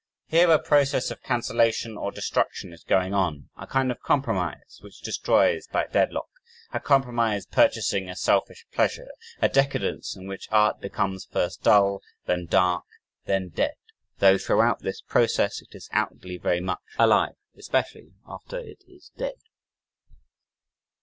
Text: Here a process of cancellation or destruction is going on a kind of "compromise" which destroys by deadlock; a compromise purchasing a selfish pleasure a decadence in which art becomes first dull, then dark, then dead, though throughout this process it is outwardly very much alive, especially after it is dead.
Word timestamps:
Here 0.25 0.49
a 0.49 0.57
process 0.57 1.11
of 1.11 1.21
cancellation 1.21 1.95
or 1.95 2.09
destruction 2.11 2.73
is 2.73 2.83
going 2.83 3.13
on 3.13 3.49
a 3.55 3.67
kind 3.67 3.91
of 3.91 3.99
"compromise" 4.01 4.79
which 4.81 4.99
destroys 5.01 5.67
by 5.67 5.85
deadlock; 5.85 6.29
a 6.73 6.79
compromise 6.79 7.45
purchasing 7.45 8.09
a 8.09 8.15
selfish 8.15 8.65
pleasure 8.71 9.09
a 9.43 9.47
decadence 9.47 10.15
in 10.15 10.25
which 10.25 10.47
art 10.51 10.79
becomes 10.81 11.25
first 11.31 11.61
dull, 11.61 12.01
then 12.25 12.47
dark, 12.47 12.85
then 13.25 13.49
dead, 13.49 13.75
though 14.17 14.39
throughout 14.39 14.79
this 14.79 15.01
process 15.01 15.61
it 15.61 15.75
is 15.75 15.87
outwardly 15.91 16.39
very 16.39 16.61
much 16.61 16.81
alive, 16.97 17.35
especially 17.55 18.13
after 18.27 18.57
it 18.57 18.83
is 18.87 19.11
dead. 19.17 19.35